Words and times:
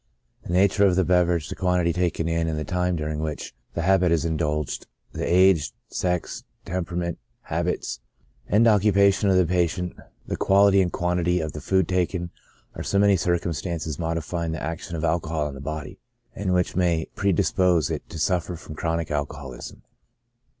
The 0.41 0.51
nature 0.51 0.83
of 0.87 0.95
the 0.95 1.03
beverage, 1.05 1.47
the 1.47 1.55
quantity 1.55 1.93
taken, 1.93 2.27
and 2.27 2.57
the 2.57 2.63
time 2.65 2.95
during 2.95 3.19
which 3.19 3.53
the 3.75 3.83
habit 3.83 4.09
has 4.09 4.23
been 4.23 4.31
indulged, 4.33 4.87
the 5.11 5.21
age, 5.23 5.73
sex, 5.89 6.43
temperament, 6.65 7.19
habits, 7.43 7.99
and 8.47 8.67
occupation 8.67 9.29
of 9.29 9.37
the 9.37 9.45
patient, 9.45 9.93
the 10.25 10.37
quality 10.37 10.81
and 10.81 10.91
quan 10.91 11.17
tity 11.17 11.39
of 11.39 11.51
the 11.53 11.61
food 11.61 11.87
taken, 11.87 12.31
are 12.73 12.81
so 12.81 12.97
many 12.97 13.15
circumstances 13.15 13.99
modify 13.99 14.45
ing 14.45 14.53
the 14.53 14.63
action 14.63 14.95
of 14.95 15.03
alcohol 15.03 15.45
on 15.45 15.53
the 15.53 15.61
body, 15.61 15.99
and 16.33 16.51
which 16.51 16.75
may 16.75 17.05
predispose 17.13 17.91
it 17.91 18.01
to 18.09 18.17
suffer 18.17 18.55
from 18.55 18.73
chronic 18.73 19.11
alcoholism. 19.11 19.83